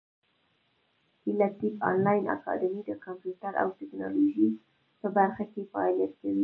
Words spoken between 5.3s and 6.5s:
کې فعالیت کوي.